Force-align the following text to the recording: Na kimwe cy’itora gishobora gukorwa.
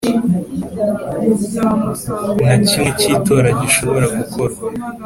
Na 2.45 2.55
kimwe 2.65 2.89
cy’itora 2.99 3.49
gishobora 3.61 4.05
gukorwa. 4.17 4.63